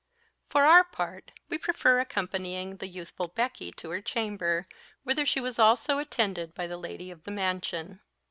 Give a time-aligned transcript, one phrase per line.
[0.49, 4.67] For our part, we prefer accompanying the youthful Becky to her chamber,
[5.03, 7.99] whither she was also attended by the lady of the mansion.